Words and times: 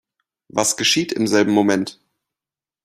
Was 0.49 0.77
geschieht 0.77 1.11
im 1.13 1.27
selben 1.27 1.51
Moment? 1.51 1.99